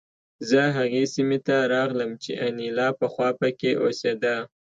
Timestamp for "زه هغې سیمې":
0.49-1.39